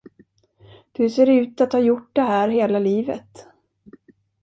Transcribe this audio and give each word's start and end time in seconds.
Du 0.93 1.09
ser 1.09 1.29
ut 1.29 1.61
att 1.61 1.73
ha 1.73 1.79
gjort 1.79 2.09
det 2.15 2.21
här 2.21 2.49
hela 2.49 2.79
livet. 2.79 3.47